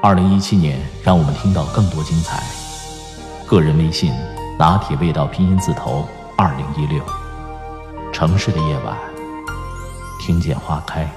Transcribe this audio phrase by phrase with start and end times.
[0.00, 2.40] 二零一七年让我们听到更多精彩。
[3.48, 4.12] 个人微信：
[4.56, 7.04] 拿铁味道拼音字头二零一六。
[8.12, 8.96] 城市的夜晚，
[10.20, 11.10] 听见花开。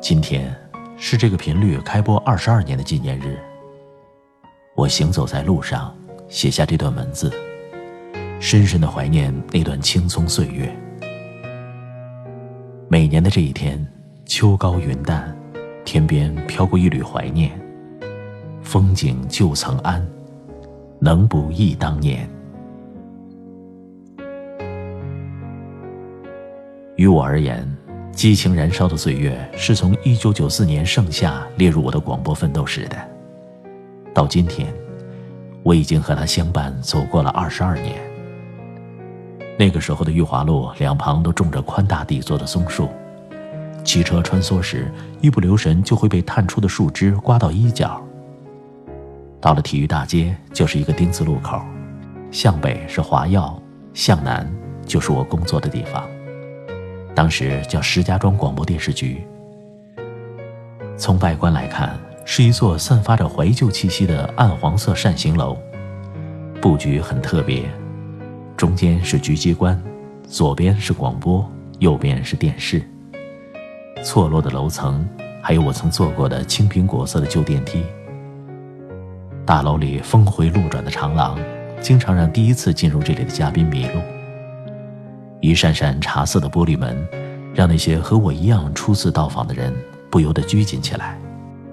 [0.00, 0.54] 今天
[0.96, 3.36] 是这个频率开播二十二年的纪念日。
[4.82, 5.94] 我行走在路上，
[6.28, 7.32] 写下这段文字，
[8.40, 10.76] 深深的怀念那段青葱岁月。
[12.88, 13.86] 每年的这一天，
[14.24, 15.32] 秋高云淡，
[15.84, 17.52] 天边飘过一缕怀念。
[18.60, 20.02] 风景旧曾谙，
[20.98, 22.28] 能不忆当年？
[26.96, 27.64] 于我而言，
[28.10, 33.11] 激情燃烧的岁月是从一九九四年盛夏列入我的广播奋斗史的。
[34.14, 34.72] 到今天，
[35.62, 38.00] 我已经和他相伴走过了二十二年。
[39.58, 42.88] 那个时候的裕华路两旁都种着宽大地座的松树，
[43.84, 48.02] 骑车穿梭时，一不留神就会被探出的树枝刮到衣角。
[49.40, 51.60] 到了体育大街，就是一个丁字路口，
[52.30, 53.60] 向北是华药，
[53.92, 54.50] 向南
[54.86, 56.04] 就是我工作的地方。
[57.14, 59.26] 当时叫石家庄广播电视局。
[60.96, 65.56] 从外观来看，是一座散发着怀旧气息的暗黄色扇形楼，
[66.60, 67.64] 布局很特别，
[68.56, 69.80] 中间是局机关，
[70.26, 71.46] 左边是广播，
[71.80, 72.82] 右边是电视。
[74.04, 75.06] 错落的楼层，
[75.42, 77.84] 还有我曾坐过的青苹果色的旧电梯。
[79.44, 81.38] 大楼里峰回路转的长廊，
[81.80, 84.00] 经常让第一次进入这里的嘉宾迷路。
[85.40, 86.96] 一扇扇茶色的玻璃门，
[87.52, 89.74] 让那些和我一样初次到访的人
[90.08, 91.18] 不由得拘谨起来，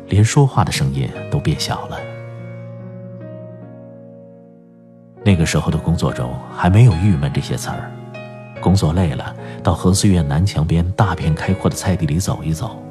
[0.10, 1.98] 连说话的声音都变小了。
[5.24, 7.92] 那个时候的工作中还没有“郁闷”这些词儿，
[8.60, 12.82] 工作累了，到和穗院南墙边大片开阔的菜地里走一走，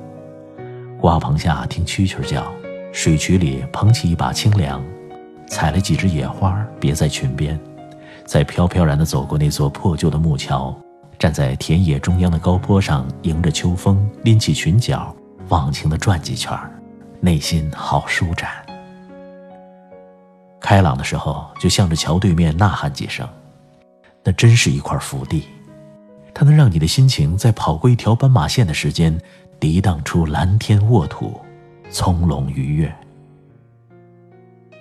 [1.01, 2.47] 瓜棚下听蛐蛐叫，
[2.93, 4.83] 水渠里捧起一把清凉，
[5.49, 7.59] 采了几枝野花别在裙边。
[8.25, 10.77] 再飘飘然地走过那座破旧的木桥，
[11.19, 15.17] 站在田野中央的高坡上，迎着秋风，拎起裙角，
[15.49, 16.53] 忘情地转几圈
[17.21, 18.51] 内心好舒展。
[20.61, 23.29] 开朗的时候，就向着桥对面呐喊几声，
[24.25, 25.45] 那真是一块福地，
[26.35, 29.19] 它能让你的心情在跑过一条斑马线的时间，
[29.61, 31.41] 涤荡出蓝天沃土，
[31.91, 32.93] 从容愉悦。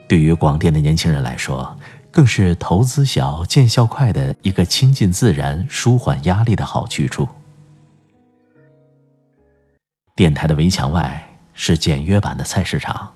[0.08, 1.78] 对于广电的年轻人来说，
[2.12, 7.28] 更是投资小、见效快的一个亲近自然、舒缓压力的好去处。
[10.16, 11.27] 电台的围墙外
[11.60, 13.14] 是简约版的菜市场，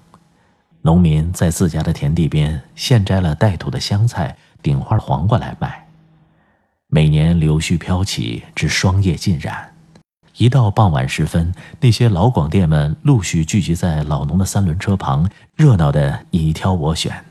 [0.81, 5.87] 农民在自家的田地边现摘了带土的香菜、顶花黄瓜来卖。
[6.87, 9.73] 每年柳絮飘起，至霜叶尽染。
[10.37, 17.23] 一到傍晚时分，那些老广电们陆续聚集在老农的三轮车旁，热闹的你挑我选。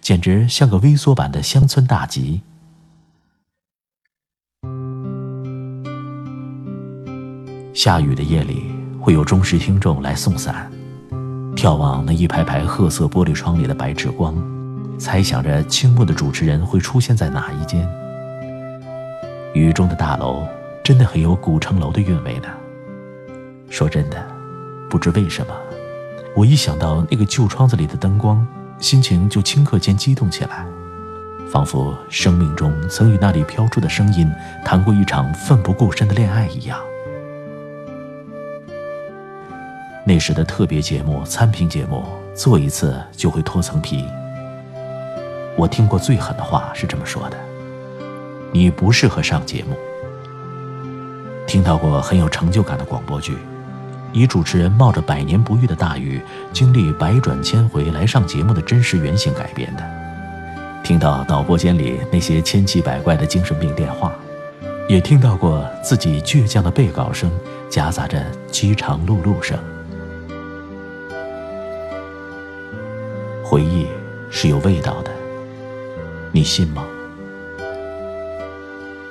[0.00, 2.40] 简直像个微缩版的乡村大集。
[7.74, 8.70] 下雨的夜里，
[9.02, 10.70] 会有忠实听众来送伞，
[11.56, 14.32] 眺望那一排排褐色玻璃窗里的白炽光，
[14.96, 17.84] 猜想着清末的主持人会出现在哪一间。
[19.54, 20.46] 雨中的大楼
[20.84, 22.48] 真的很有古城楼的韵味呢。
[23.68, 24.24] 说真的，
[24.88, 25.52] 不知为什么，
[26.36, 28.46] 我一想到那个旧窗子里的灯光。
[28.78, 30.64] 心情就顷刻间激动起来，
[31.50, 34.30] 仿佛生命中曾与那里飘出的声音
[34.64, 36.78] 谈过一场奋不顾身的恋爱一样。
[40.04, 42.04] 那时的特别节目、参评节目，
[42.34, 44.04] 做一次就会脱层皮。
[45.56, 47.36] 我听过最狠的话是这么说的
[48.52, 49.76] ：“你不适合上节目。”
[51.46, 53.36] 听到过很有成就感的广播剧。
[54.14, 56.20] 以主持人冒着百年不遇的大雨，
[56.52, 59.82] 经历百转千回来上节目的真实原型改编的。
[60.84, 64.12] 听到导播间里那些千奇百怪的精神病电话，
[64.86, 67.30] 也听到过自己倔强的背稿声，
[67.70, 69.58] 夹杂着饥肠辘辘声。
[73.52, 73.86] 回忆
[74.30, 75.10] 是有味道的，
[76.32, 76.86] 你信吗？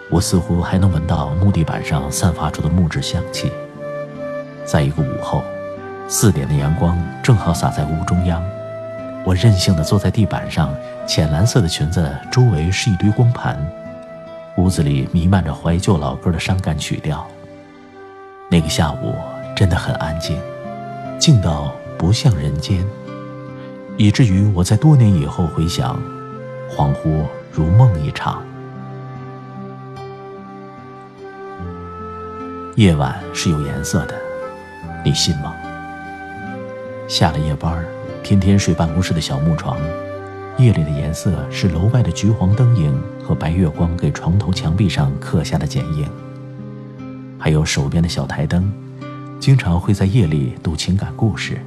[0.09, 3.51] 我似乎还能闻到木地板上散发出的木质香气。
[4.65, 5.43] 在一个午后，
[6.07, 8.43] 四点的阳光正好洒在屋中央，
[9.23, 10.73] 我任性的坐在地板上，
[11.05, 13.63] 浅蓝色的裙子周围是一堆光盘，
[14.57, 17.23] 屋子里弥漫着怀旧老歌的伤感曲调。
[18.49, 19.13] 那个下午
[19.55, 20.35] 真的很安静，
[21.19, 22.83] 静到不像人间。
[24.01, 25.95] 以至于我在多年以后回想，
[26.75, 28.41] 恍惚如梦一场。
[32.75, 34.15] 夜晚是有颜色的，
[35.05, 35.53] 你信吗？
[37.07, 37.85] 下了夜班，
[38.23, 39.77] 天天睡办公室的小木床，
[40.57, 46.09] 夜里的颜色是楼外的橘黄灯影和白月光给床头墙壁上刻下的剪影。
[47.37, 48.73] 还有手边的小台灯，
[49.39, 51.61] 经常会在夜里读情感故事。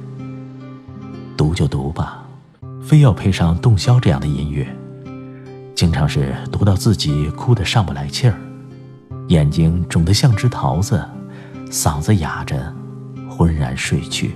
[1.37, 2.24] 读就读吧，
[2.85, 4.67] 非要配上洞箫这样的音乐，
[5.73, 8.39] 经常是读到自己哭得上不来气儿，
[9.29, 11.03] 眼睛肿得像只桃子，
[11.71, 12.71] 嗓子哑着，
[13.27, 14.35] 昏然睡去。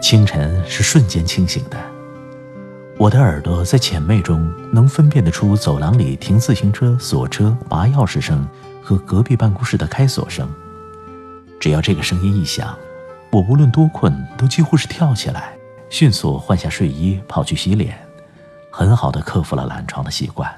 [0.00, 1.76] 清晨是瞬间清醒的，
[2.96, 8.46] 我的耳朵在浅昧中能分辨得出走廊里停自行车锁车、拔钥匙声
[8.80, 10.48] 和隔壁办公室的开锁声，
[11.58, 12.72] 只要这个声音一响。
[13.34, 15.58] 我无论多困，都几乎是跳起来，
[15.90, 17.98] 迅速换下睡衣，跑去洗脸，
[18.70, 20.48] 很好的克服了懒床的习惯。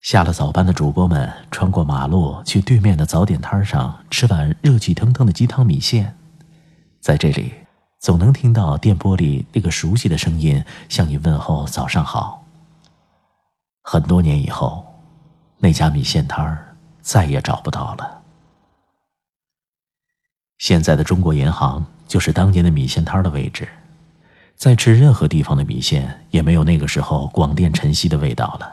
[0.00, 6.16] 下了早班的主播们穿过马路，去对面的早点摊上吃碗热气腾腾的鸡汤米线，
[6.98, 7.54] 在这里
[8.00, 12.44] 总能听到电波里那个熟悉的声音向你问候早上好。
[13.84, 14.84] 很多年以后，
[15.58, 18.19] 那家米线摊儿再也找不到了。
[20.60, 23.66] 现在的中国银行就是当年的米线摊的位置，
[24.56, 28.70] 再吃任何地方的米线也没有那个时候广电晨曦的味道了。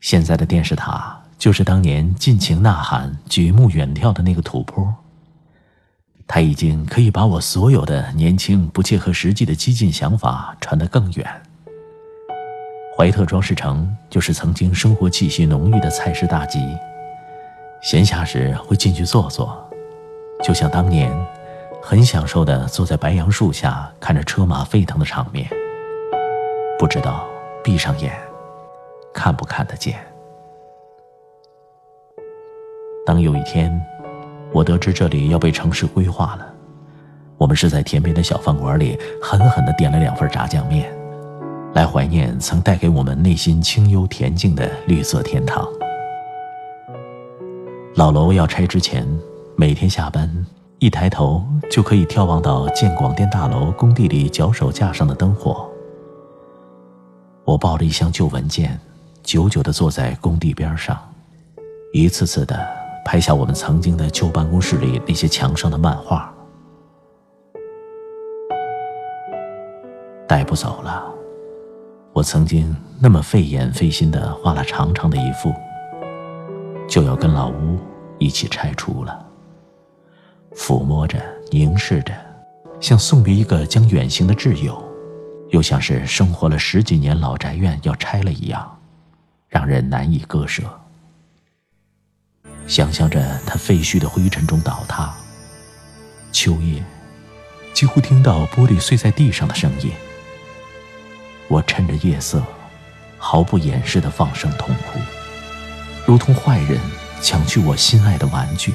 [0.00, 4.92] 现在的电视塔就是当年尽情呐喊、举目远眺的那个土坡。
[6.26, 11.42] 它已经可以把我所有的年轻不切合实际的激进想法传得更远。
[12.96, 16.58] 怀特装饰城就是曾经生活气息浓郁的菜市大集，
[17.80, 19.64] 闲暇时会进去坐坐。
[20.42, 21.10] 就像当年，
[21.82, 25.48] 很享受的坐在白杨树下看着车马沸腾的场面。
[26.78, 27.26] 不知道
[27.64, 28.12] 闭上眼，
[29.12, 29.98] 看不看得见？
[33.04, 33.80] 当有一天，
[34.52, 36.46] 我得知这里要被城市规划了，
[37.38, 40.92] 我们是在田边的小饭馆里狠狠地点了两份炸酱面，
[41.74, 45.66] 来怀念曾带给我们内心清幽恬静的绿色天堂。
[47.94, 49.06] 老楼要拆之前。
[49.58, 50.30] 每天下班，
[50.80, 55.66] 一抬头就可以眺望到建广电大楼工地里脚手架上的灯火。
[57.42, 58.78] 我抱着一箱旧文件，
[59.22, 60.98] 久久地坐在工地边上，
[61.94, 62.54] 一次次地
[63.02, 66.30] 拍下我们曾经的旧办公室里那些墙上的漫画。
[70.28, 71.02] 带不走了，
[72.12, 75.50] 我曾经那么费眼费心地画了长长的一幅，
[76.86, 77.78] 就要跟老吴
[78.18, 79.25] 一起拆除了。
[80.56, 82.14] 抚摸着，凝视着，
[82.80, 84.82] 像送别一个将远行的挚友，
[85.50, 88.78] 又像是生活了十几年老宅院要拆了一样，
[89.48, 90.62] 让人难以割舍。
[92.66, 95.14] 想象着它废墟的灰尘中倒塌，
[96.32, 96.82] 秋夜，
[97.74, 99.92] 几乎听到玻璃碎在地上的声音。
[101.48, 102.42] 我趁着夜色，
[103.18, 104.98] 毫不掩饰的放声痛哭，
[106.06, 106.80] 如同坏人
[107.20, 108.74] 抢去我心爱的玩具。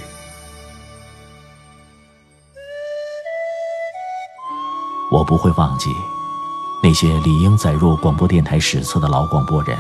[5.22, 5.96] 我不会忘记
[6.82, 9.78] 那些理应载入广播电台史册的老广播人，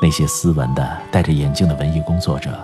[0.00, 2.56] 那些斯文的戴着眼镜的文艺工作者，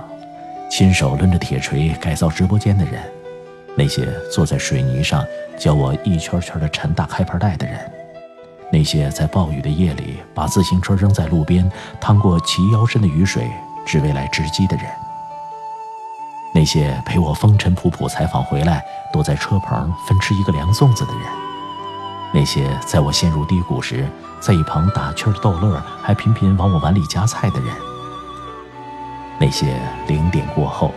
[0.70, 3.02] 亲手抡着铁锤改造直播间的人，
[3.74, 5.24] 那些坐在水泥上
[5.58, 7.76] 教我一圈圈的缠大开盘带的人，
[8.72, 11.68] 那些在暴雨的夜里把自行车扔在路边
[12.00, 13.50] 趟过齐腰深的雨水
[13.84, 14.86] 只为来值机的人，
[16.54, 21.47] 那些陪我风尘仆仆采访回来躲在车棚分吃一个凉粽子的人。
[22.32, 24.06] 那些在我陷入低谷时，
[24.38, 27.74] 在一旁打趣逗乐，还频频往我碗里夹菜的人；
[29.40, 30.92] 那些零点过后，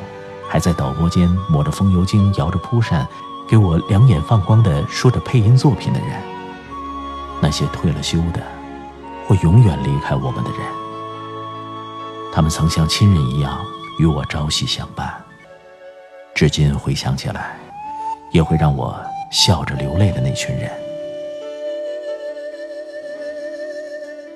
[0.49, 3.07] 还在导播间抹着风油精、摇着蒲扇，
[3.47, 6.09] 给我两眼放光的说着配音作品的人；
[7.41, 8.41] 那些退了休的，
[9.25, 10.59] 会永远离开我们的人，
[12.33, 13.57] 他们曾像亲人一样
[13.99, 15.13] 与我朝夕相伴，
[16.35, 17.57] 至今回想起来，
[18.31, 18.99] 也会让我
[19.31, 20.69] 笑着流泪的那群人。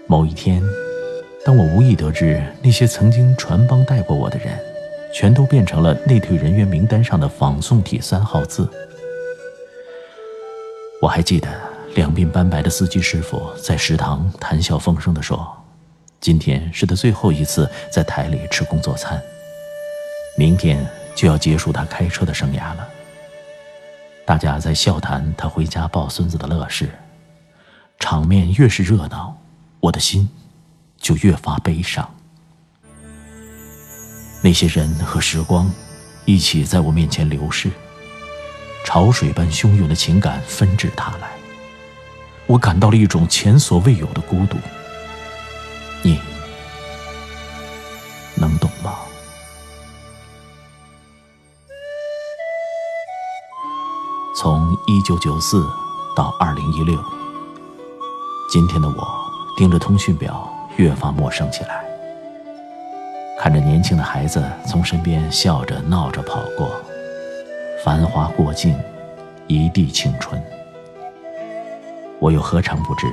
[0.08, 0.62] 某一天，
[1.44, 4.56] 当我无意得知那些曾经传帮带过我的人，
[5.12, 8.70] 全都变成了内退人员名单上的仿宋体三号字，
[11.02, 11.50] 我还记得
[11.96, 15.52] 两鬓斑白的司机师傅在食堂谈笑风生地说
[16.22, 19.20] ：“今天是他最后一次在台里吃工作餐，
[20.38, 20.86] 明天
[21.16, 22.88] 就要结束他开车的生涯了。”
[24.24, 26.90] 大家在笑谈他回家抱孙子的乐事，
[27.98, 29.36] 场面越是热闹，
[29.86, 30.28] 我的心
[31.00, 32.10] 就越发悲伤。
[34.42, 35.72] 那些人和时光，
[36.26, 37.70] 一起在我面前流逝，
[38.84, 41.30] 潮水般汹涌的情感纷至沓来，
[42.48, 44.58] 我感到了一种前所未有的孤独。
[46.02, 46.20] 你
[48.36, 48.96] 能懂吗？
[54.36, 55.64] 从一九九四
[56.16, 57.04] 到二零一六，
[58.52, 59.25] 今天的我
[59.58, 61.84] 盯着通讯表，越发陌生起来。
[63.40, 66.72] 看着年轻的孩子从身边笑着闹着跑过，
[67.84, 68.78] 繁华过尽，
[69.48, 70.42] 一地青春。
[72.20, 73.08] 我又何尝不知，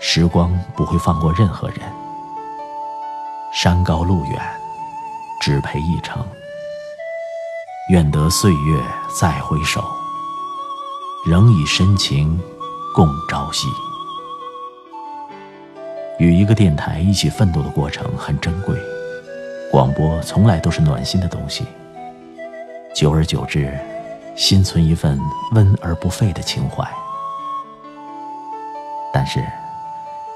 [0.00, 1.80] 时光不会放过任何人。
[3.52, 4.40] 山高路远，
[5.40, 6.24] 只陪一程。
[7.90, 8.80] 愿得岁月
[9.20, 9.84] 再回首。
[11.26, 12.40] 仍以深情
[12.94, 13.66] 共朝夕。
[16.18, 18.76] 与一个电台一起奋斗的过程很珍贵，
[19.70, 21.64] 广播从来都是暖心的东西。
[22.92, 23.72] 久而久之，
[24.34, 25.16] 心存一份
[25.52, 26.84] 温而不沸的情怀。
[29.14, 29.40] 但是，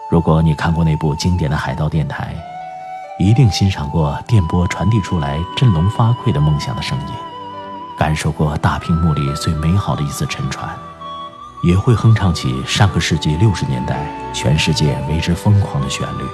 [0.08, 2.32] 如果你看过那部经典的海盗电台，
[3.18, 7.14] 一定欣赏过电波传递出来振聋发聩的梦想的声音。
[7.98, 10.68] 感受过大屏幕里最美好的一次沉船，
[11.62, 16.24] 也会哼唱起上个世纪六十年代全世界为之疯狂的旋律。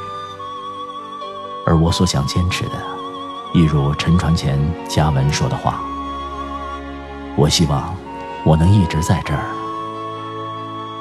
[1.66, 2.72] 而我所想坚持的，
[3.52, 4.58] 一如沉船前
[4.88, 5.80] 嘉文说的话
[7.36, 7.94] ：“我希望
[8.42, 9.44] 我能一直在这儿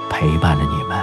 [0.09, 0.97] 陪伴着你们。”